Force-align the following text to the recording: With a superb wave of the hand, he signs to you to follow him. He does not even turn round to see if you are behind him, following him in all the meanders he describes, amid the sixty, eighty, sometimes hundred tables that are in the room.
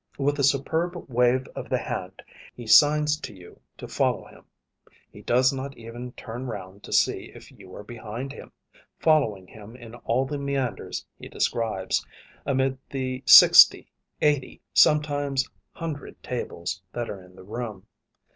With 0.17 0.39
a 0.39 0.43
superb 0.43 0.95
wave 1.11 1.47
of 1.55 1.69
the 1.69 1.77
hand, 1.77 2.23
he 2.55 2.65
signs 2.65 3.19
to 3.19 3.35
you 3.35 3.59
to 3.77 3.87
follow 3.87 4.25
him. 4.25 4.45
He 5.11 5.21
does 5.21 5.53
not 5.53 5.77
even 5.77 6.13
turn 6.13 6.47
round 6.47 6.81
to 6.85 6.91
see 6.91 7.31
if 7.35 7.51
you 7.51 7.75
are 7.75 7.83
behind 7.83 8.33
him, 8.33 8.51
following 8.97 9.45
him 9.45 9.75
in 9.75 9.93
all 9.93 10.25
the 10.25 10.39
meanders 10.39 11.05
he 11.19 11.29
describes, 11.29 12.03
amid 12.47 12.79
the 12.89 13.21
sixty, 13.27 13.91
eighty, 14.23 14.59
sometimes 14.73 15.47
hundred 15.73 16.23
tables 16.23 16.81
that 16.93 17.07
are 17.07 17.21
in 17.23 17.35
the 17.35 17.43
room. 17.43 17.85